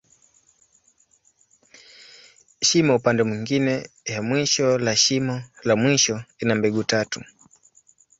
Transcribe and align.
Shimo 2.61 2.95
upande 2.95 3.23
mwingine 3.23 3.89
ya 4.05 4.21
mwisho 4.21 4.77
la 4.77 4.95
shimo 4.95 5.43
la 5.63 5.75
mwisho, 5.75 6.23
ina 6.39 6.55
mbegu 6.55 6.83
tatu. 6.83 7.23